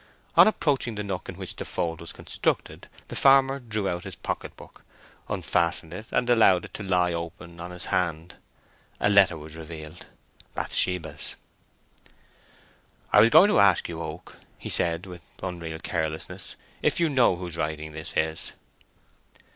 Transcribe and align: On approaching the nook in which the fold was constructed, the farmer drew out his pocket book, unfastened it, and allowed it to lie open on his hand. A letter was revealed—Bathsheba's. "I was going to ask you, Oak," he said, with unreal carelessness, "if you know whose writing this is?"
On 0.35 0.47
approaching 0.47 0.95
the 0.95 1.03
nook 1.03 1.29
in 1.29 1.35
which 1.35 1.55
the 1.57 1.63
fold 1.63 2.01
was 2.01 2.11
constructed, 2.11 2.87
the 3.09 3.15
farmer 3.15 3.59
drew 3.59 3.87
out 3.87 4.03
his 4.03 4.15
pocket 4.15 4.57
book, 4.57 4.83
unfastened 5.29 5.93
it, 5.93 6.07
and 6.09 6.27
allowed 6.27 6.65
it 6.65 6.73
to 6.73 6.81
lie 6.83 7.13
open 7.13 7.59
on 7.59 7.69
his 7.69 7.85
hand. 7.93 8.33
A 8.99 9.11
letter 9.11 9.37
was 9.37 9.55
revealed—Bathsheba's. 9.55 11.35
"I 13.13 13.21
was 13.21 13.29
going 13.29 13.49
to 13.51 13.59
ask 13.59 13.87
you, 13.87 14.01
Oak," 14.01 14.37
he 14.57 14.71
said, 14.71 15.05
with 15.05 15.21
unreal 15.43 15.77
carelessness, 15.77 16.55
"if 16.81 16.99
you 16.99 17.07
know 17.07 17.35
whose 17.35 17.55
writing 17.55 17.91
this 17.91 18.11
is?" 18.17 18.53